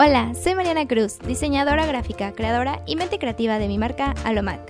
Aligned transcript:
Hola, 0.00 0.32
soy 0.40 0.54
Mariana 0.54 0.86
Cruz, 0.86 1.18
diseñadora 1.26 1.84
gráfica, 1.84 2.30
creadora 2.30 2.84
y 2.86 2.94
mente 2.94 3.18
creativa 3.18 3.58
de 3.58 3.66
mi 3.66 3.78
marca 3.78 4.14
Alomac. 4.24 4.60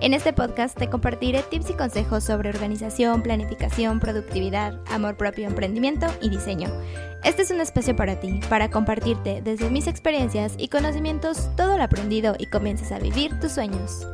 En 0.00 0.12
este 0.12 0.32
podcast 0.32 0.76
te 0.76 0.90
compartiré 0.90 1.44
tips 1.44 1.70
y 1.70 1.74
consejos 1.74 2.24
sobre 2.24 2.48
organización, 2.48 3.22
planificación, 3.22 4.00
productividad, 4.00 4.80
amor 4.90 5.16
propio, 5.16 5.46
emprendimiento 5.46 6.08
y 6.20 6.30
diseño. 6.30 6.68
Este 7.22 7.42
es 7.42 7.52
un 7.52 7.60
espacio 7.60 7.94
para 7.94 8.18
ti, 8.18 8.40
para 8.48 8.70
compartirte 8.70 9.40
desde 9.40 9.70
mis 9.70 9.86
experiencias 9.86 10.54
y 10.58 10.66
conocimientos 10.66 11.48
todo 11.56 11.78
lo 11.78 11.84
aprendido 11.84 12.34
y 12.36 12.46
comiences 12.46 12.90
a 12.90 12.98
vivir 12.98 13.38
tus 13.38 13.52
sueños. 13.52 14.04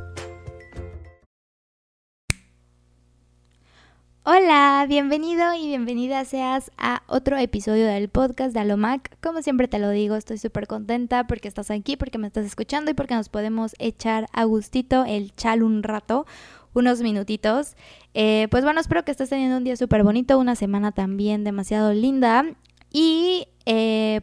Hola, 4.30 4.84
bienvenido 4.86 5.54
y 5.54 5.68
bienvenida 5.68 6.22
seas 6.26 6.70
a 6.76 7.02
otro 7.06 7.38
episodio 7.38 7.86
del 7.86 8.10
podcast 8.10 8.52
de 8.52 8.60
Alomac. 8.60 9.16
Como 9.22 9.40
siempre 9.40 9.68
te 9.68 9.78
lo 9.78 9.88
digo, 9.88 10.16
estoy 10.16 10.36
súper 10.36 10.66
contenta 10.66 11.26
porque 11.26 11.48
estás 11.48 11.70
aquí, 11.70 11.96
porque 11.96 12.18
me 12.18 12.26
estás 12.26 12.44
escuchando 12.44 12.90
y 12.90 12.94
porque 12.94 13.14
nos 13.14 13.30
podemos 13.30 13.74
echar 13.78 14.26
a 14.34 14.44
gustito 14.44 15.06
el 15.06 15.34
chal 15.34 15.62
un 15.62 15.82
rato, 15.82 16.26
unos 16.74 17.00
minutitos. 17.00 17.74
Eh, 18.12 18.48
pues 18.50 18.64
bueno, 18.64 18.82
espero 18.82 19.02
que 19.02 19.12
estés 19.12 19.30
teniendo 19.30 19.56
un 19.56 19.64
día 19.64 19.78
súper 19.78 20.02
bonito, 20.02 20.38
una 20.38 20.56
semana 20.56 20.92
también 20.92 21.42
demasiado 21.42 21.94
linda. 21.94 22.44
Y 22.92 23.48
eh, 23.64 24.20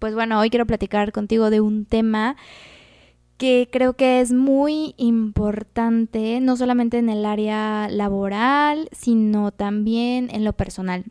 pues 0.00 0.16
bueno, 0.16 0.40
hoy 0.40 0.50
quiero 0.50 0.66
platicar 0.66 1.12
contigo 1.12 1.50
de 1.50 1.60
un 1.60 1.84
tema 1.84 2.34
que 3.44 3.68
creo 3.70 3.92
que 3.92 4.22
es 4.22 4.32
muy 4.32 4.94
importante, 4.96 6.40
no 6.40 6.56
solamente 6.56 6.96
en 6.96 7.10
el 7.10 7.26
área 7.26 7.90
laboral, 7.90 8.88
sino 8.90 9.52
también 9.52 10.30
en 10.32 10.44
lo 10.44 10.54
personal. 10.54 11.04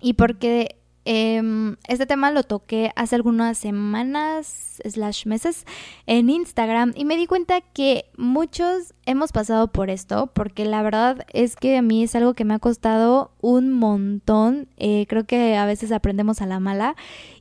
Y 0.00 0.14
porque 0.14 0.80
em, 1.04 1.76
este 1.86 2.04
tema 2.04 2.32
lo 2.32 2.42
toqué 2.42 2.90
hace 2.96 3.14
algunas 3.14 3.58
semanas, 3.58 4.82
slash 4.84 5.24
meses, 5.26 5.64
en 6.06 6.30
Instagram 6.30 6.94
y 6.96 7.04
me 7.04 7.16
di 7.16 7.28
cuenta 7.28 7.60
que 7.60 8.06
muchos 8.16 8.92
hemos 9.06 9.30
pasado 9.30 9.68
por 9.68 9.88
esto, 9.88 10.32
porque 10.34 10.64
la 10.64 10.82
verdad 10.82 11.24
es 11.32 11.54
que 11.54 11.76
a 11.76 11.82
mí 11.82 12.02
es 12.02 12.16
algo 12.16 12.34
que 12.34 12.44
me 12.44 12.54
ha 12.54 12.58
costado 12.58 13.30
un 13.40 13.70
montón, 13.70 14.66
eh, 14.78 15.06
creo 15.08 15.26
que 15.26 15.54
a 15.54 15.64
veces 15.64 15.92
aprendemos 15.92 16.42
a 16.42 16.46
la 16.46 16.58
mala, 16.58 16.96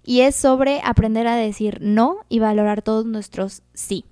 y 0.06 0.22
es 0.22 0.36
sobre 0.36 0.80
aprender 0.84 1.26
a 1.26 1.36
decir 1.36 1.80
no 1.82 2.18
y 2.30 2.38
valorar 2.38 2.84
todos 2.84 3.08
nuestros 3.08 3.64
sí. 3.74 4.06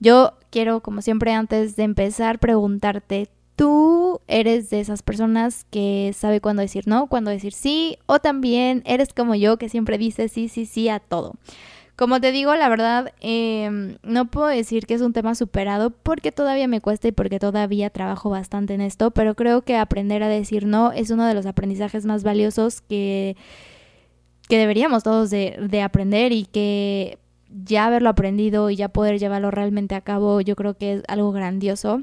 Yo 0.00 0.32
quiero, 0.50 0.80
como 0.80 1.02
siempre, 1.02 1.32
antes 1.32 1.76
de 1.76 1.84
empezar, 1.84 2.38
preguntarte, 2.38 3.28
¿tú 3.54 4.20
eres 4.26 4.70
de 4.70 4.80
esas 4.80 5.02
personas 5.02 5.66
que 5.70 6.12
sabe 6.16 6.40
cuándo 6.40 6.62
decir 6.62 6.88
no, 6.88 7.06
cuándo 7.06 7.30
decir 7.30 7.52
sí? 7.52 7.98
O 8.06 8.18
también 8.18 8.82
eres 8.86 9.12
como 9.12 9.34
yo, 9.34 9.58
que 9.58 9.68
siempre 9.68 9.98
dice 9.98 10.28
sí, 10.28 10.48
sí, 10.48 10.64
sí 10.64 10.88
a 10.88 10.98
todo. 10.98 11.34
Como 11.96 12.18
te 12.18 12.32
digo, 12.32 12.56
la 12.56 12.70
verdad, 12.70 13.12
em, 13.20 13.98
no 14.02 14.30
puedo 14.30 14.46
decir 14.46 14.86
que 14.86 14.94
es 14.94 15.02
un 15.02 15.12
tema 15.12 15.34
superado 15.34 15.90
porque 15.90 16.32
todavía 16.32 16.66
me 16.66 16.80
cuesta 16.80 17.08
y 17.08 17.12
porque 17.12 17.38
todavía 17.38 17.90
trabajo 17.90 18.30
bastante 18.30 18.72
en 18.72 18.80
esto, 18.80 19.10
pero 19.10 19.34
creo 19.34 19.60
que 19.60 19.76
aprender 19.76 20.22
a 20.22 20.28
decir 20.28 20.64
no 20.64 20.92
es 20.92 21.10
uno 21.10 21.26
de 21.26 21.34
los 21.34 21.44
aprendizajes 21.44 22.06
más 22.06 22.22
valiosos 22.22 22.80
que, 22.80 23.36
que 24.48 24.56
deberíamos 24.56 25.02
todos 25.02 25.28
de, 25.28 25.58
de 25.60 25.82
aprender 25.82 26.32
y 26.32 26.46
que 26.46 27.18
ya 27.50 27.86
haberlo 27.86 28.08
aprendido 28.10 28.70
y 28.70 28.76
ya 28.76 28.88
poder 28.88 29.18
llevarlo 29.18 29.50
realmente 29.50 29.94
a 29.94 30.00
cabo, 30.00 30.40
yo 30.40 30.56
creo 30.56 30.76
que 30.76 30.94
es 30.94 31.02
algo 31.08 31.32
grandioso. 31.32 32.02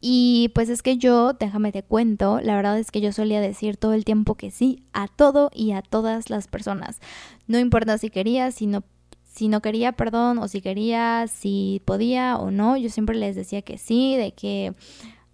Y 0.00 0.50
pues 0.54 0.68
es 0.68 0.82
que 0.82 0.98
yo, 0.98 1.32
déjame 1.32 1.72
te 1.72 1.82
cuento, 1.82 2.38
la 2.42 2.56
verdad 2.56 2.78
es 2.78 2.90
que 2.90 3.00
yo 3.00 3.10
solía 3.10 3.40
decir 3.40 3.78
todo 3.78 3.94
el 3.94 4.04
tiempo 4.04 4.34
que 4.34 4.50
sí 4.50 4.82
a 4.92 5.08
todo 5.08 5.50
y 5.54 5.72
a 5.72 5.80
todas 5.80 6.28
las 6.28 6.46
personas. 6.46 7.00
No 7.46 7.58
importa 7.58 7.96
si 7.96 8.10
quería, 8.10 8.50
si 8.50 8.66
no, 8.66 8.84
si 9.24 9.48
no 9.48 9.62
quería, 9.62 9.92
perdón, 9.92 10.38
o 10.38 10.48
si 10.48 10.60
quería, 10.60 11.26
si 11.26 11.80
podía 11.86 12.36
o 12.36 12.50
no, 12.50 12.76
yo 12.76 12.90
siempre 12.90 13.16
les 13.16 13.34
decía 13.34 13.62
que 13.62 13.78
sí, 13.78 14.16
de 14.16 14.32
que 14.32 14.74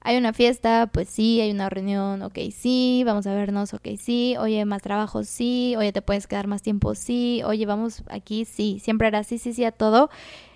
hay 0.03 0.17
una 0.17 0.33
fiesta, 0.33 0.89
pues 0.93 1.09
sí, 1.09 1.41
hay 1.41 1.51
una 1.51 1.69
reunión, 1.69 2.23
ok, 2.23 2.39
sí, 2.53 3.03
vamos 3.05 3.27
a 3.27 3.35
vernos, 3.35 3.75
ok, 3.75 3.89
sí, 3.99 4.35
oye, 4.39 4.65
más 4.65 4.83
trabajo, 4.83 5.25
sí, 5.25 5.75
oye, 5.77 5.93
te 5.93 6.03
puedes 6.03 6.27
quedar 6.27 6.47
más 6.47 6.63
tiempo, 6.63 6.95
sí, 6.95 7.43
oye, 7.45 7.67
vamos 7.67 8.03
aquí, 8.09 8.45
sí, 8.47 8.79
siempre 8.83 9.09
era 9.09 9.25
sí, 9.25 9.39
sí, 9.39 9.53
sí 9.53 9.65
a 9.65 9.73
todo. 9.73 10.11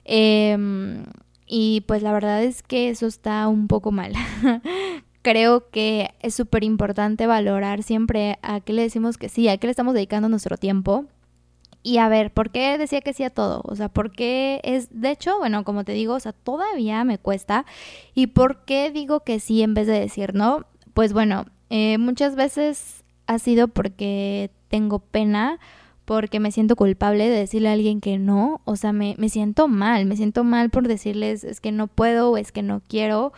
Em, 0.04 1.04
y 1.46 1.82
pues 1.82 2.02
la 2.02 2.12
verdad 2.12 2.42
es 2.42 2.62
que 2.62 2.88
eso 2.88 3.06
está 3.06 3.46
un 3.48 3.68
poco 3.68 3.92
mal. 3.92 4.14
Creo 5.22 5.70
que 5.70 6.10
es 6.20 6.34
súper 6.34 6.64
importante 6.64 7.26
valorar 7.26 7.82
siempre 7.82 8.38
a 8.42 8.60
qué 8.60 8.72
le 8.72 8.82
decimos 8.82 9.18
que 9.18 9.28
sí, 9.28 9.48
a 9.48 9.56
qué 9.58 9.66
le 9.66 9.70
estamos 9.70 9.94
dedicando 9.94 10.28
nuestro 10.28 10.56
tiempo 10.56 11.06
y 11.84 11.98
a 11.98 12.08
ver, 12.08 12.32
¿por 12.32 12.50
qué 12.50 12.78
decía 12.78 13.02
que 13.02 13.12
sí 13.12 13.24
a 13.24 13.30
todo? 13.30 13.60
O 13.64 13.76
sea, 13.76 13.90
¿por 13.90 14.10
qué 14.10 14.58
es, 14.64 14.88
de 14.90 15.10
hecho, 15.10 15.38
bueno, 15.38 15.64
como 15.64 15.84
te 15.84 15.92
digo, 15.92 16.14
o 16.14 16.20
sea, 16.20 16.32
todavía 16.32 17.04
me 17.04 17.18
cuesta. 17.18 17.66
¿Y 18.14 18.28
por 18.28 18.64
qué 18.64 18.90
digo 18.90 19.20
que 19.20 19.38
sí 19.38 19.62
en 19.62 19.74
vez 19.74 19.86
de 19.86 20.00
decir 20.00 20.34
no? 20.34 20.64
Pues 20.94 21.12
bueno, 21.12 21.44
eh, 21.68 21.98
muchas 21.98 22.36
veces 22.36 23.04
ha 23.26 23.38
sido 23.38 23.68
porque 23.68 24.50
tengo 24.68 24.98
pena, 24.98 25.60
porque 26.06 26.40
me 26.40 26.52
siento 26.52 26.74
culpable 26.74 27.28
de 27.28 27.36
decirle 27.36 27.68
a 27.68 27.72
alguien 27.72 28.00
que 28.00 28.18
no. 28.18 28.62
O 28.64 28.76
sea, 28.76 28.94
me, 28.94 29.14
me 29.18 29.28
siento 29.28 29.68
mal, 29.68 30.06
me 30.06 30.16
siento 30.16 30.42
mal 30.42 30.70
por 30.70 30.88
decirles 30.88 31.44
es 31.44 31.60
que 31.60 31.70
no 31.70 31.86
puedo 31.86 32.30
o 32.30 32.38
es 32.38 32.50
que 32.50 32.62
no 32.62 32.80
quiero. 32.88 33.34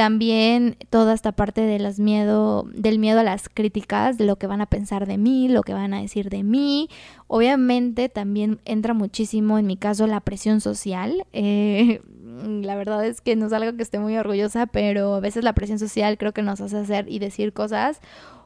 También 0.00 0.78
toda 0.88 1.12
esta 1.12 1.32
parte 1.32 1.60
de 1.60 1.78
las 1.78 1.98
miedo, 2.00 2.64
del 2.72 2.98
miedo 2.98 3.20
a 3.20 3.22
las 3.22 3.50
críticas, 3.50 4.16
de 4.16 4.24
lo 4.24 4.36
que 4.36 4.46
van 4.46 4.62
a 4.62 4.66
pensar 4.66 5.06
de 5.06 5.18
mí, 5.18 5.46
lo 5.46 5.60
que 5.60 5.74
van 5.74 5.92
a 5.92 6.00
decir 6.00 6.30
de 6.30 6.42
mí. 6.42 6.88
Obviamente 7.26 8.08
también 8.08 8.60
entra 8.64 8.94
muchísimo 8.94 9.58
en 9.58 9.66
mi 9.66 9.76
caso 9.76 10.06
la 10.06 10.20
presión 10.20 10.62
social. 10.62 11.26
Eh, 11.34 12.00
la 12.62 12.76
verdad 12.76 13.04
es 13.04 13.20
que 13.20 13.36
no 13.36 13.48
es 13.48 13.52
algo 13.52 13.76
que 13.76 13.82
esté 13.82 13.98
muy 13.98 14.16
orgullosa, 14.16 14.64
pero 14.64 15.16
a 15.16 15.20
veces 15.20 15.44
la 15.44 15.52
presión 15.52 15.78
social 15.78 16.16
creo 16.16 16.32
que 16.32 16.40
nos 16.40 16.62
hace 16.62 16.78
hacer 16.78 17.04
y 17.06 17.18
decir 17.18 17.52
cosas. 17.52 18.00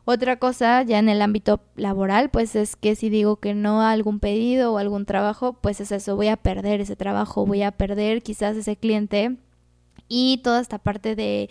Otra 0.07 0.41
cosa, 0.41 0.83
ya 0.83 0.99
en 0.99 1.09
el 1.09 1.23
ámbito 1.23 1.61
laboral, 1.77 2.31
pues 2.31 2.57
es 2.57 2.75
que 2.75 2.97
si 2.97 3.11
digo 3.11 3.37
que 3.37 3.55
no 3.55 3.81
a 3.81 3.93
algún 3.93 4.19
pedido 4.19 4.73
o 4.73 4.79
algún 4.79 5.07
trabajo, 5.07 5.53
pues 5.53 5.81
es 5.81 5.93
eso, 5.93 6.17
voy 6.17 6.27
a 6.27 6.37
perder 6.37 6.81
ese 6.81 6.97
trabajo, 6.97 7.47
voy 7.47 7.63
a 7.63 7.71
perder 7.71 8.25
quizás 8.25 8.57
ese 8.57 8.75
cliente 8.75 9.37
y 10.09 10.41
toda 10.43 10.61
esta 10.61 10.79
parte 10.79 11.15
de 11.15 11.49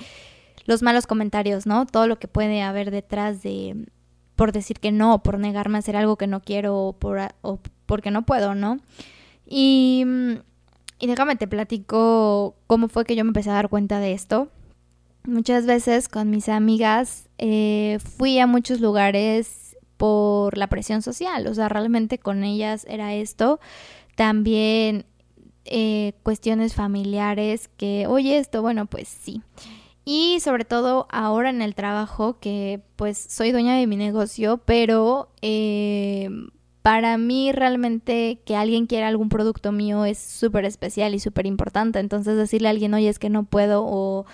los 0.65 0.81
malos 0.81 1.07
comentarios, 1.07 1.65
¿no? 1.65 1.85
Todo 1.85 2.07
lo 2.07 2.19
que 2.19 2.27
puede 2.27 2.61
haber 2.61 2.91
detrás 2.91 3.41
de 3.43 3.85
por 4.35 4.51
decir 4.51 4.79
que 4.79 4.91
no, 4.91 5.21
por 5.23 5.39
negarme 5.39 5.77
a 5.77 5.79
hacer 5.79 5.95
algo 5.95 6.17
que 6.17 6.27
no 6.27 6.41
quiero 6.41 6.77
o, 6.77 6.93
por, 6.93 7.19
o 7.41 7.59
porque 7.85 8.11
no 8.11 8.25
puedo, 8.25 8.55
¿no? 8.55 8.79
Y, 9.45 10.05
déjame 10.99 11.35
te 11.35 11.47
platico 11.47 12.55
cómo 12.67 12.87
fue 12.87 13.05
que 13.05 13.15
yo 13.15 13.23
me 13.23 13.29
empecé 13.29 13.49
a 13.49 13.53
dar 13.53 13.69
cuenta 13.69 13.99
de 13.99 14.13
esto. 14.13 14.49
Muchas 15.25 15.65
veces 15.65 16.09
con 16.09 16.29
mis 16.29 16.49
amigas 16.49 17.29
eh, 17.37 17.99
fui 18.17 18.39
a 18.39 18.47
muchos 18.47 18.81
lugares 18.81 19.77
por 19.97 20.57
la 20.57 20.67
presión 20.67 21.01
social, 21.01 21.47
o 21.47 21.53
sea, 21.53 21.69
realmente 21.69 22.17
con 22.17 22.43
ellas 22.43 22.85
era 22.89 23.13
esto. 23.13 23.59
También 24.15 25.05
eh, 25.65 26.13
cuestiones 26.23 26.75
familiares 26.75 27.69
que, 27.77 28.05
oye, 28.07 28.37
esto, 28.37 28.61
bueno, 28.61 28.85
pues 28.85 29.07
sí. 29.07 29.41
Y 30.05 30.39
sobre 30.41 30.65
todo 30.65 31.07
ahora 31.09 31.49
en 31.49 31.61
el 31.61 31.75
trabajo, 31.75 32.37
que 32.39 32.81
pues 32.97 33.17
soy 33.17 33.51
dueña 33.51 33.77
de 33.77 33.87
mi 33.87 33.95
negocio, 33.95 34.57
pero 34.65 35.29
eh, 35.41 36.29
para 36.81 37.17
mí 37.17 37.53
realmente 37.53 38.41
que 38.45 38.57
alguien 38.57 38.87
quiera 38.87 39.07
algún 39.07 39.29
producto 39.29 39.71
mío 39.71 40.03
es 40.03 40.17
súper 40.19 40.65
especial 40.65 41.15
y 41.15 41.19
súper 41.19 41.45
importante. 41.45 41.99
Entonces 41.99 42.35
decirle 42.35 42.67
a 42.67 42.71
alguien, 42.71 42.93
oye, 42.93 43.07
es 43.09 43.19
que 43.19 43.29
no 43.29 43.45
puedo 43.45 43.83
o... 43.85 44.25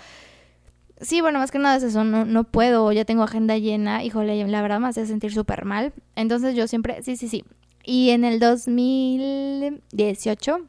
Sí, 1.00 1.20
bueno, 1.22 1.38
más 1.38 1.50
que 1.50 1.58
nada 1.58 1.76
es 1.76 1.82
eso, 1.82 2.04
no, 2.04 2.26
no 2.26 2.44
puedo, 2.44 2.92
ya 2.92 3.06
tengo 3.06 3.22
agenda 3.22 3.56
llena, 3.56 4.04
híjole, 4.04 4.46
la 4.46 4.60
verdad 4.60 4.80
me 4.80 4.88
hace 4.88 5.06
sentir 5.06 5.32
súper 5.32 5.64
mal. 5.64 5.94
Entonces 6.14 6.54
yo 6.54 6.68
siempre, 6.68 7.02
sí, 7.02 7.16
sí, 7.16 7.28
sí. 7.28 7.42
Y 7.84 8.10
en 8.10 8.24
el 8.24 8.38
2018 8.38 10.68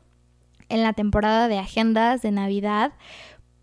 en 0.71 0.83
la 0.83 0.93
temporada 0.93 1.47
de 1.47 1.59
agendas 1.59 2.21
de 2.21 2.31
Navidad, 2.31 2.93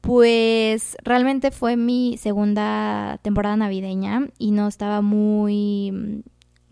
pues 0.00 0.96
realmente 1.02 1.50
fue 1.50 1.76
mi 1.76 2.16
segunda 2.18 3.18
temporada 3.22 3.56
navideña 3.56 4.28
y 4.38 4.52
no 4.52 4.68
estaba 4.68 5.02
muy 5.02 6.22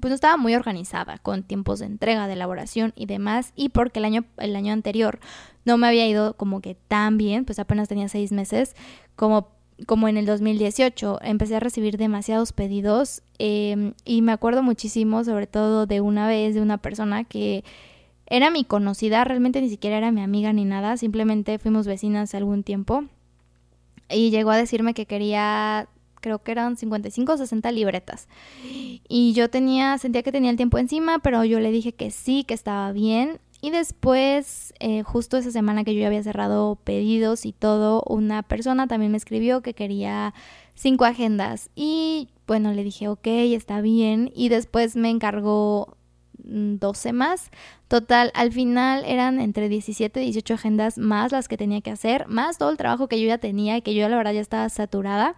pues 0.01 0.11
no 0.11 0.15
estaba 0.15 0.37
muy 0.37 0.55
organizada 0.55 1.19
con 1.19 1.43
tiempos 1.43 1.81
de 1.81 1.87
entrega, 1.87 2.27
de 2.27 2.35
elaboración 2.35 2.93
y 2.97 3.07
demás 3.07 3.53
y 3.57 3.71
porque 3.71 3.99
el 3.99 4.05
año 4.05 4.25
el 4.37 4.55
año 4.55 4.73
anterior 4.73 5.19
no 5.65 5.79
me 5.79 5.89
había 5.89 6.07
ido 6.07 6.37
como 6.37 6.61
que 6.61 6.75
tan 6.75 7.19
bien, 7.19 7.45
pues 7.45 7.59
apenas 7.59 7.89
tenía 7.89 8.09
seis 8.09 8.31
meses 8.31 8.77
como 9.17 9.57
como 9.87 10.09
en 10.09 10.17
el 10.17 10.25
2018 10.25 11.19
empecé 11.23 11.57
a 11.57 11.61
recibir 11.61 11.99
demasiados 11.99 12.53
pedidos 12.55 13.23
em, 13.39 13.93
y 14.07 14.23
me 14.23 14.33
acuerdo 14.33 14.63
muchísimo 14.63 15.23
sobre 15.25 15.47
todo 15.47 15.87
de 15.87 16.01
una 16.01 16.27
vez 16.27 16.55
de 16.55 16.63
una 16.63 16.79
persona 16.79 17.25
que 17.25 17.63
era 18.27 18.51
mi 18.51 18.65
conocida, 18.65 19.25
realmente 19.25 19.61
ni 19.61 19.69
siquiera 19.69 19.99
era 19.99 20.11
mi 20.11 20.23
amiga 20.23 20.53
ni 20.53 20.65
nada, 20.65 20.97
simplemente 20.97 21.59
fuimos 21.59 21.87
vecinas 21.87 22.35
algún 22.35 22.63
tiempo. 22.63 23.05
Y 24.09 24.31
llegó 24.31 24.51
a 24.51 24.57
decirme 24.57 24.95
que 24.95 25.07
quería, 25.07 25.89
creo 26.21 26.41
que 26.43 26.53
eran 26.53 26.77
55 26.77 27.33
o 27.33 27.37
60 27.37 27.71
libretas. 27.73 28.29
Y 29.09 29.33
yo 29.33 29.51
tenía, 29.51 29.99
sentía 29.99 30.23
que 30.23 30.33
tenía 30.33 30.51
el 30.51 30.57
tiempo 30.57 30.79
encima, 30.79 31.19
pero 31.21 31.45
yo 31.45 31.61
le 31.61 31.71
dije 31.71 31.93
que 31.93 32.11
sí, 32.11 32.45
que 32.45 32.55
estaba 32.55 32.93
bien. 32.93 33.39
Y 33.63 33.71
después, 33.71 34.75
eh, 34.81 35.03
justo 35.03 35.37
esa 35.37 35.51
semana 35.51 35.83
que 35.83 35.95
yo 35.95 36.01
ya 36.01 36.09
había 36.09 36.23
cerrado 36.23 36.77
pedidos 36.77 37.47
y 37.47 37.53
todo, 37.53 38.03
una 38.07 38.43
persona 38.43 38.87
también 38.87 39.13
me 39.13 39.19
escribió 39.19 39.63
que 39.63 39.75
quería 39.75 40.35
cinco 40.75 41.05
agendas. 41.05 41.71
Y 41.75 42.29
bueno, 42.47 42.73
le 42.73 42.85
dije, 42.85 43.09
ok, 43.09 43.27
está 43.27 43.81
bien. 43.81 44.31
Y 44.35 44.51
después 44.51 44.95
me 44.95 45.11
encargó 45.11 45.96
12 46.47 47.13
mm, 47.13 47.17
más. 47.17 47.51
Total, 47.89 48.31
al 48.35 48.53
final 48.53 49.05
eran 49.05 49.41
entre 49.41 49.69
17 49.69 50.23
y 50.23 50.25
18 50.27 50.55
agendas 50.55 50.99
más 50.99 51.33
las 51.33 51.49
que 51.49 51.57
tenía 51.57 51.81
que 51.81 51.91
hacer, 51.91 52.27
más 52.29 52.59
todo 52.59 52.71
el 52.71 52.77
trabajo 52.77 53.09
que 53.09 53.21
yo 53.21 53.27
ya 53.29 53.39
tenía 53.39 53.77
y 53.77 53.83
que 53.83 53.95
yo 53.95 54.09
la 54.09 54.17
verdad 54.17 54.33
ya 54.33 54.41
estaba 54.41 54.69
saturada. 54.69 55.37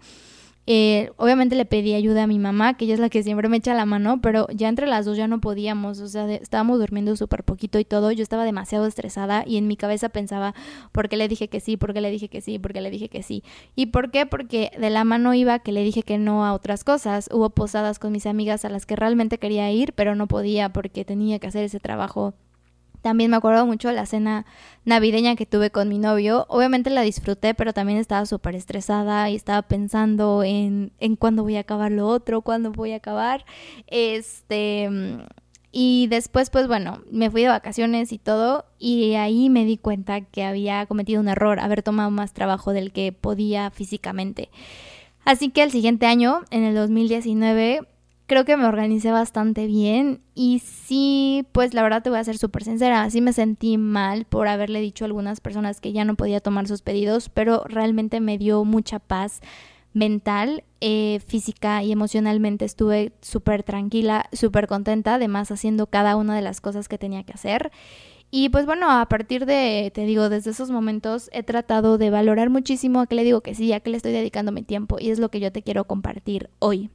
Eh, 0.70 1.12
obviamente 1.16 1.56
le 1.56 1.64
pedí 1.64 1.94
ayuda 1.94 2.24
a 2.24 2.26
mi 2.26 2.38
mamá, 2.38 2.76
que 2.76 2.84
ella 2.84 2.92
es 2.92 3.00
la 3.00 3.08
que 3.08 3.22
siempre 3.22 3.48
me 3.48 3.56
echa 3.56 3.72
la 3.72 3.86
mano, 3.86 4.20
pero 4.20 4.46
ya 4.52 4.68
entre 4.68 4.86
las 4.86 5.06
dos 5.06 5.16
ya 5.16 5.26
no 5.26 5.40
podíamos, 5.40 5.98
o 6.00 6.08
sea, 6.08 6.30
estábamos 6.30 6.78
durmiendo 6.78 7.16
súper 7.16 7.42
poquito 7.42 7.78
y 7.78 7.86
todo, 7.86 8.12
yo 8.12 8.22
estaba 8.22 8.44
demasiado 8.44 8.84
estresada 8.84 9.44
y 9.46 9.56
en 9.56 9.66
mi 9.66 9.78
cabeza 9.78 10.10
pensaba, 10.10 10.54
¿por 10.92 11.08
qué 11.08 11.16
le 11.16 11.26
dije 11.26 11.48
que 11.48 11.60
sí? 11.60 11.78
¿Por 11.78 11.94
qué 11.94 12.02
le 12.02 12.10
dije 12.10 12.28
que 12.28 12.42
sí? 12.42 12.58
¿Por 12.58 12.74
qué 12.74 12.82
le 12.82 12.90
dije 12.90 13.08
que 13.08 13.22
sí? 13.22 13.44
¿Y 13.76 13.86
por 13.86 14.10
qué? 14.10 14.26
Porque 14.26 14.70
de 14.78 14.90
la 14.90 15.04
mano 15.04 15.32
iba 15.32 15.58
que 15.60 15.72
le 15.72 15.82
dije 15.82 16.02
que 16.02 16.18
no 16.18 16.44
a 16.44 16.52
otras 16.52 16.84
cosas. 16.84 17.30
Hubo 17.32 17.48
posadas 17.48 17.98
con 17.98 18.12
mis 18.12 18.26
amigas 18.26 18.66
a 18.66 18.68
las 18.68 18.84
que 18.84 18.94
realmente 18.94 19.38
quería 19.38 19.70
ir, 19.72 19.94
pero 19.94 20.16
no 20.16 20.26
podía 20.26 20.68
porque 20.74 21.06
tenía 21.06 21.38
que 21.38 21.46
hacer 21.46 21.64
ese 21.64 21.80
trabajo 21.80 22.34
también 23.08 23.30
me 23.30 23.38
acuerdo 23.38 23.64
mucho 23.64 23.88
de 23.88 23.94
la 23.94 24.04
cena 24.04 24.44
navideña 24.84 25.34
que 25.34 25.46
tuve 25.46 25.70
con 25.70 25.88
mi 25.88 25.98
novio. 25.98 26.44
Obviamente 26.50 26.90
la 26.90 27.00
disfruté, 27.00 27.54
pero 27.54 27.72
también 27.72 27.98
estaba 27.98 28.26
súper 28.26 28.54
estresada 28.54 29.30
y 29.30 29.34
estaba 29.34 29.62
pensando 29.62 30.42
en, 30.44 30.92
en 30.98 31.16
cuándo 31.16 31.42
voy 31.42 31.56
a 31.56 31.60
acabar 31.60 31.90
lo 31.90 32.06
otro, 32.06 32.42
cuándo 32.42 32.70
voy 32.70 32.92
a 32.92 32.96
acabar. 32.96 33.46
Este. 33.86 34.90
Y 35.72 36.08
después, 36.08 36.50
pues 36.50 36.68
bueno, 36.68 37.00
me 37.10 37.30
fui 37.30 37.40
de 37.40 37.48
vacaciones 37.48 38.12
y 38.12 38.18
todo, 38.18 38.66
y 38.78 39.14
ahí 39.14 39.48
me 39.48 39.64
di 39.64 39.78
cuenta 39.78 40.20
que 40.20 40.44
había 40.44 40.84
cometido 40.84 41.22
un 41.22 41.28
error, 41.28 41.60
haber 41.60 41.82
tomado 41.82 42.10
más 42.10 42.34
trabajo 42.34 42.74
del 42.74 42.92
que 42.92 43.12
podía 43.12 43.70
físicamente. 43.70 44.50
Así 45.24 45.48
que 45.48 45.62
el 45.62 45.70
siguiente 45.70 46.04
año, 46.04 46.42
en 46.50 46.64
el 46.64 46.74
2019, 46.74 47.88
creo 48.28 48.44
que 48.44 48.58
me 48.58 48.66
organicé 48.66 49.10
bastante 49.10 49.66
bien 49.66 50.20
y 50.34 50.60
sí, 50.60 51.46
pues 51.52 51.72
la 51.72 51.82
verdad 51.82 52.02
te 52.02 52.10
voy 52.10 52.18
a 52.18 52.24
ser 52.24 52.36
súper 52.36 52.62
sincera, 52.62 53.08
sí 53.10 53.22
me 53.22 53.32
sentí 53.32 53.78
mal 53.78 54.26
por 54.26 54.48
haberle 54.48 54.80
dicho 54.80 55.04
a 55.04 55.06
algunas 55.06 55.40
personas 55.40 55.80
que 55.80 55.92
ya 55.92 56.04
no 56.04 56.14
podía 56.14 56.40
tomar 56.40 56.68
sus 56.68 56.82
pedidos, 56.82 57.30
pero 57.30 57.64
realmente 57.66 58.20
me 58.20 58.36
dio 58.36 58.64
mucha 58.64 58.98
paz 58.98 59.40
mental, 59.94 60.62
eh, 60.82 61.20
física 61.26 61.82
y 61.82 61.90
emocionalmente 61.90 62.66
estuve 62.66 63.12
súper 63.22 63.62
tranquila, 63.62 64.28
súper 64.34 64.66
contenta, 64.66 65.14
además 65.14 65.50
haciendo 65.50 65.86
cada 65.86 66.14
una 66.14 66.36
de 66.36 66.42
las 66.42 66.60
cosas 66.60 66.86
que 66.86 66.98
tenía 66.98 67.24
que 67.24 67.32
hacer. 67.32 67.72
Y 68.30 68.50
pues 68.50 68.66
bueno, 68.66 68.90
a 68.90 69.06
partir 69.06 69.46
de, 69.46 69.90
te 69.94 70.04
digo, 70.04 70.28
desde 70.28 70.50
esos 70.50 70.70
momentos 70.70 71.30
he 71.32 71.42
tratado 71.42 71.96
de 71.96 72.10
valorar 72.10 72.50
muchísimo 72.50 73.00
a 73.00 73.06
que 73.06 73.14
le 73.14 73.24
digo 73.24 73.40
que 73.40 73.54
sí, 73.54 73.72
a 73.72 73.80
que 73.80 73.88
le 73.88 73.96
estoy 73.96 74.12
dedicando 74.12 74.52
mi 74.52 74.62
tiempo 74.62 74.98
y 75.00 75.08
es 75.10 75.18
lo 75.18 75.30
que 75.30 75.40
yo 75.40 75.50
te 75.50 75.62
quiero 75.62 75.84
compartir 75.84 76.50
hoy 76.58 76.90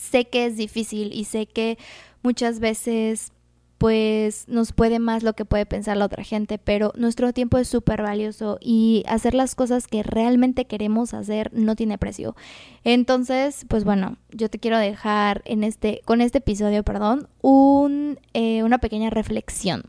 sé 0.00 0.24
que 0.24 0.46
es 0.46 0.56
difícil 0.56 1.12
y 1.12 1.24
sé 1.24 1.46
que 1.46 1.78
muchas 2.22 2.58
veces 2.58 3.32
pues 3.78 4.46
nos 4.46 4.72
puede 4.72 4.98
más 4.98 5.22
lo 5.22 5.32
que 5.32 5.46
puede 5.46 5.64
pensar 5.64 5.96
la 5.96 6.04
otra 6.04 6.22
gente, 6.22 6.58
pero 6.58 6.92
nuestro 6.96 7.32
tiempo 7.32 7.56
es 7.56 7.66
súper 7.66 8.02
valioso 8.02 8.58
y 8.60 9.04
hacer 9.08 9.32
las 9.32 9.54
cosas 9.54 9.86
que 9.86 10.02
realmente 10.02 10.66
queremos 10.66 11.14
hacer 11.14 11.50
no 11.54 11.76
tiene 11.76 11.96
precio. 11.96 12.36
Entonces, 12.84 13.64
pues 13.68 13.84
bueno, 13.84 14.18
yo 14.32 14.50
te 14.50 14.58
quiero 14.58 14.76
dejar 14.78 15.40
en 15.46 15.64
este, 15.64 16.02
con 16.04 16.20
este 16.20 16.38
episodio, 16.38 16.82
perdón, 16.82 17.28
un, 17.40 18.18
eh, 18.34 18.62
una 18.64 18.78
pequeña 18.78 19.08
reflexión 19.08 19.84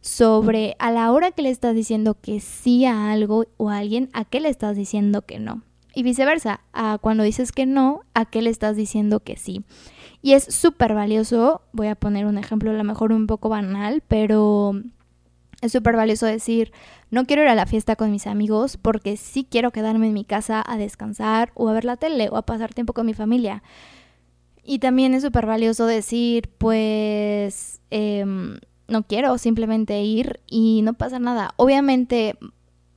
sobre 0.00 0.76
a 0.78 0.92
la 0.92 1.10
hora 1.10 1.32
que 1.32 1.42
le 1.42 1.50
estás 1.50 1.74
diciendo 1.74 2.16
que 2.20 2.38
sí 2.38 2.84
a 2.84 3.10
algo 3.10 3.46
o 3.56 3.70
a 3.70 3.78
alguien, 3.78 4.08
a 4.12 4.24
qué 4.24 4.38
le 4.38 4.50
estás 4.50 4.76
diciendo 4.76 5.22
que 5.22 5.40
no. 5.40 5.62
Y 5.94 6.02
viceversa, 6.02 6.60
a 6.72 6.98
cuando 6.98 7.22
dices 7.22 7.52
que 7.52 7.66
no, 7.66 8.02
¿a 8.14 8.24
qué 8.24 8.40
le 8.42 8.50
estás 8.50 8.76
diciendo 8.76 9.20
que 9.20 9.36
sí? 9.36 9.64
Y 10.22 10.32
es 10.32 10.44
súper 10.44 10.94
valioso, 10.94 11.62
voy 11.72 11.88
a 11.88 11.96
poner 11.96 12.26
un 12.26 12.38
ejemplo 12.38 12.70
a 12.70 12.74
lo 12.74 12.84
mejor 12.84 13.12
un 13.12 13.26
poco 13.26 13.48
banal, 13.48 14.02
pero 14.06 14.74
es 15.60 15.72
súper 15.72 15.96
valioso 15.96 16.26
decir, 16.26 16.72
no 17.10 17.24
quiero 17.24 17.42
ir 17.42 17.48
a 17.48 17.54
la 17.54 17.66
fiesta 17.66 17.96
con 17.96 18.10
mis 18.10 18.26
amigos 18.26 18.76
porque 18.76 19.16
sí 19.16 19.46
quiero 19.48 19.70
quedarme 19.70 20.08
en 20.08 20.14
mi 20.14 20.24
casa 20.24 20.62
a 20.66 20.76
descansar 20.76 21.52
o 21.54 21.68
a 21.68 21.72
ver 21.72 21.84
la 21.84 21.96
tele 21.96 22.28
o 22.30 22.36
a 22.36 22.42
pasar 22.42 22.72
tiempo 22.72 22.94
con 22.94 23.06
mi 23.06 23.14
familia. 23.14 23.62
Y 24.64 24.78
también 24.78 25.14
es 25.14 25.22
súper 25.22 25.46
valioso 25.46 25.86
decir, 25.86 26.48
pues, 26.58 27.80
em, 27.90 28.58
no 28.88 29.02
quiero 29.04 29.36
simplemente 29.38 30.02
ir 30.02 30.40
y 30.46 30.82
no 30.82 30.94
pasa 30.94 31.18
nada. 31.18 31.52
Obviamente 31.56 32.36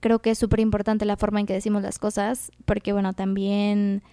creo 0.05 0.19
que 0.19 0.29
es 0.29 0.37
súper 0.37 0.59
importante 0.59 1.03
la 1.03 1.17
forma 1.17 1.39
en 1.39 1.47
que 1.47 1.53
decimos 1.53 1.81
las 1.81 1.97
cosas, 1.97 2.51
porque 2.65 2.93
bueno, 2.93 3.13
también 3.13 4.03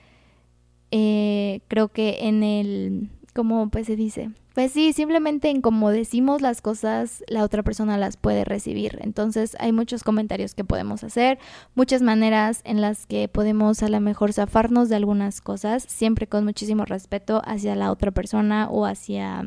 eh, 0.91 1.61
creo 1.69 1.89
que 1.89 2.21
en 2.23 2.43
el, 2.43 3.11
¿cómo 3.35 3.69
pues 3.69 3.89
se 3.89 3.94
dice? 3.94 4.31
Pues 4.55 4.73
sí, 4.73 4.94
simplemente 4.94 5.50
en 5.50 5.61
cómo 5.61 5.91
decimos 5.91 6.41
las 6.41 6.62
cosas, 6.62 7.23
la 7.29 7.44
otra 7.44 7.62
persona 7.62 7.99
las 7.99 8.17
puede 8.17 8.47
recibir. 8.47 9.00
Entonces 9.03 9.55
hay 9.61 9.73
muchos 9.73 10.03
comentarios 10.03 10.55
que 10.55 10.65
podemos 10.65 11.05
hacer, 11.05 11.39
muchas 11.75 12.00
maneras 12.00 12.62
en 12.65 12.81
las 12.81 13.05
que 13.05 13.29
podemos 13.29 13.83
a 13.83 13.91
lo 13.91 14.00
mejor 14.00 14.33
zafarnos 14.33 14.89
de 14.89 14.97
algunas 14.97 15.43
cosas, 15.43 15.83
siempre 15.83 16.27
con 16.27 16.47
muchísimo 16.47 16.87
respeto 16.87 17.43
hacia 17.44 17.77
la 17.77 17.93
otra 17.93 18.12
persona 18.12 18.67
o 18.71 18.87
hacia 18.87 19.44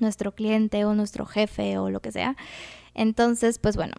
nuestro 0.00 0.34
cliente 0.34 0.84
o 0.84 0.96
nuestro 0.96 1.26
jefe 1.26 1.78
o 1.78 1.90
lo 1.90 2.00
que 2.00 2.10
sea. 2.10 2.36
Entonces, 2.94 3.60
pues 3.60 3.76
bueno, 3.76 3.94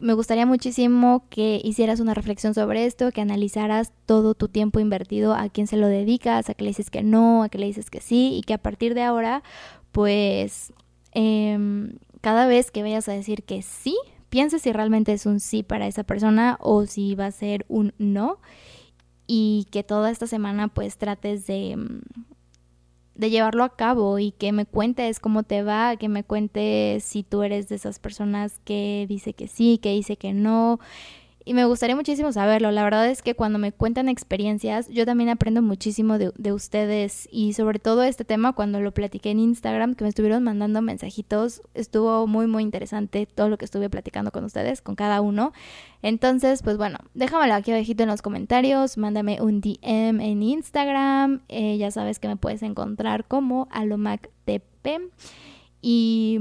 me 0.00 0.14
gustaría 0.14 0.46
muchísimo 0.46 1.24
que 1.30 1.60
hicieras 1.62 2.00
una 2.00 2.14
reflexión 2.14 2.54
sobre 2.54 2.86
esto, 2.86 3.10
que 3.12 3.20
analizaras 3.20 3.92
todo 4.06 4.34
tu 4.34 4.48
tiempo 4.48 4.80
invertido, 4.80 5.34
a 5.34 5.48
quién 5.48 5.66
se 5.66 5.76
lo 5.76 5.86
dedicas, 5.86 6.48
a 6.48 6.54
qué 6.54 6.64
le 6.64 6.70
dices 6.70 6.90
que 6.90 7.02
no, 7.02 7.42
a 7.42 7.48
qué 7.48 7.58
le 7.58 7.66
dices 7.66 7.90
que 7.90 8.00
sí, 8.00 8.36
y 8.36 8.42
que 8.42 8.54
a 8.54 8.58
partir 8.58 8.94
de 8.94 9.02
ahora, 9.02 9.42
pues, 9.92 10.72
em, 11.12 11.94
cada 12.20 12.46
vez 12.46 12.70
que 12.70 12.82
vayas 12.82 13.08
a 13.08 13.12
decir 13.12 13.42
que 13.44 13.62
sí, 13.62 13.96
pienses 14.28 14.62
si 14.62 14.72
realmente 14.72 15.12
es 15.12 15.26
un 15.26 15.40
sí 15.40 15.62
para 15.62 15.86
esa 15.86 16.04
persona 16.04 16.58
o 16.60 16.86
si 16.86 17.14
va 17.14 17.26
a 17.26 17.32
ser 17.32 17.66
un 17.68 17.92
no, 17.98 18.38
y 19.26 19.66
que 19.70 19.84
toda 19.84 20.10
esta 20.10 20.26
semana 20.26 20.68
pues 20.68 20.96
trates 20.98 21.46
de 21.46 21.72
em, 21.72 22.00
de 23.14 23.30
llevarlo 23.30 23.64
a 23.64 23.76
cabo 23.76 24.18
y 24.18 24.32
que 24.32 24.52
me 24.52 24.66
cuentes 24.66 25.20
cómo 25.20 25.42
te 25.42 25.62
va, 25.62 25.96
que 25.96 26.08
me 26.08 26.24
cuentes 26.24 27.04
si 27.04 27.22
tú 27.22 27.42
eres 27.42 27.68
de 27.68 27.76
esas 27.76 27.98
personas 27.98 28.60
que 28.64 29.06
dice 29.08 29.34
que 29.34 29.48
sí, 29.48 29.78
que 29.78 29.90
dice 29.90 30.16
que 30.16 30.32
no, 30.32 30.80
y 31.44 31.54
me 31.54 31.64
gustaría 31.64 31.96
muchísimo 31.96 32.32
saberlo. 32.32 32.70
La 32.70 32.84
verdad 32.84 33.08
es 33.08 33.22
que 33.22 33.34
cuando 33.34 33.58
me 33.58 33.72
cuentan 33.72 34.08
experiencias, 34.08 34.88
yo 34.88 35.06
también 35.06 35.30
aprendo 35.30 35.62
muchísimo 35.62 36.18
de, 36.18 36.52
ustedes 36.52 37.28
y 37.30 37.52
sobre 37.54 37.78
todo 37.78 38.02
este 38.02 38.24
tema 38.24 38.52
cuando 38.52 38.80
lo 38.80 38.92
platiqué 38.92 39.30
en 39.30 39.38
Instagram, 39.38 39.94
que 39.94 40.04
me 40.04 40.10
estuvieron 40.10 40.42
mandando 40.42 40.82
mensajitos, 40.82 41.62
estuvo 41.74 42.26
muy 42.26 42.46
muy 42.46 42.62
interesante 42.62 43.26
todo 43.26 43.48
lo 43.48 43.56
que 43.56 43.64
estuve 43.64 43.88
platicando 43.88 44.32
con 44.32 44.44
ustedes, 44.44 44.82
con 44.82 44.96
cada 44.96 45.20
uno. 45.20 45.52
Entonces, 46.02 46.62
pues 46.62 46.76
bueno, 46.76 46.98
déjamelo 47.14 47.54
aquí 47.54 47.70
abajito 47.70 48.02
en 48.02 48.08
los 48.08 48.22
comentarios, 48.22 48.98
mándame 48.98 49.40
un 49.40 49.60
DM 49.60 50.20
en 50.20 50.42
Instagram, 50.42 51.42
eh, 51.48 51.78
ya 51.78 51.90
sabes 51.90 52.18
que 52.18 52.28
me 52.28 52.36
puedes 52.36 52.62
encontrar 52.62 53.24
como 53.26 53.68
alomactp 53.70 55.10
y 55.82 56.38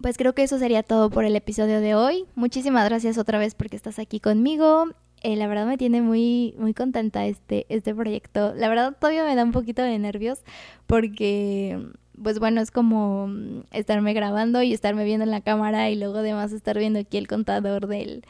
pues 0.00 0.16
creo 0.16 0.34
que 0.34 0.42
eso 0.42 0.58
sería 0.58 0.82
todo 0.82 1.10
por 1.10 1.24
el 1.24 1.34
episodio 1.36 1.80
de 1.80 1.94
hoy. 1.94 2.24
Muchísimas 2.34 2.88
gracias 2.88 3.18
otra 3.18 3.38
vez 3.38 3.54
porque 3.54 3.76
estás 3.76 3.98
aquí 3.98 4.20
conmigo. 4.20 4.86
Eh, 5.22 5.34
la 5.36 5.48
verdad 5.48 5.66
me 5.66 5.76
tiene 5.76 6.02
muy, 6.02 6.54
muy 6.58 6.74
contenta 6.74 7.26
este, 7.26 7.66
este 7.68 7.94
proyecto. 7.94 8.54
La 8.54 8.68
verdad 8.68 8.96
todavía 8.98 9.24
me 9.24 9.34
da 9.34 9.42
un 9.42 9.52
poquito 9.52 9.82
de 9.82 9.98
nervios 9.98 10.42
porque, 10.86 11.78
pues 12.22 12.38
bueno, 12.38 12.60
es 12.60 12.70
como 12.70 13.28
estarme 13.72 14.14
grabando 14.14 14.62
y 14.62 14.72
estarme 14.72 15.04
viendo 15.04 15.24
en 15.24 15.32
la 15.32 15.40
cámara 15.40 15.90
y 15.90 15.96
luego 15.96 16.18
además 16.18 16.52
estar 16.52 16.78
viendo 16.78 17.00
aquí 17.00 17.18
el 17.18 17.26
contador 17.26 17.88
del, 17.88 18.24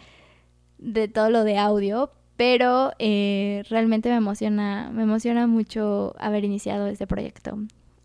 de 0.79 1.09
todo 1.09 1.29
lo 1.31 1.45
de 1.45 1.59
audio. 1.59 2.11
Pero 2.37 2.93
eh, 2.99 3.65
realmente 3.69 4.09
me 4.09 4.17
emociona, 4.17 4.91
me 4.93 5.03
emociona 5.03 5.47
mucho 5.47 6.15
haber 6.19 6.45
iniciado 6.45 6.87
este 6.87 7.07
proyecto. 7.07 7.59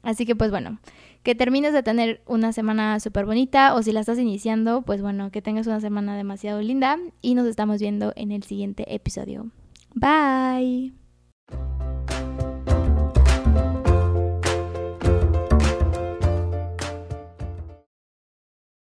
Así 0.03 0.25
que 0.25 0.35
pues 0.35 0.51
bueno, 0.51 0.79
que 1.23 1.33
termines 1.33 1.73
de 1.73 1.81
tener 1.81 2.21
una 2.27 2.51
semana 2.51 2.99
súper 2.99 3.25
bonita 3.25 3.73
o 3.73 3.81
si 3.81 3.91
la 3.91 4.01
estás 4.01 4.19
iniciando, 4.19 4.83
pues 4.83 5.01
bueno, 5.01 5.31
que 5.31 5.41
tengas 5.41 5.65
una 5.65 5.79
semana 5.79 6.15
demasiado 6.15 6.61
linda 6.61 6.99
y 7.21 7.33
nos 7.33 7.47
estamos 7.47 7.79
viendo 7.79 8.13
en 8.15 8.31
el 8.31 8.43
siguiente 8.43 8.93
episodio. 8.93 9.49
Bye. 9.95 11.02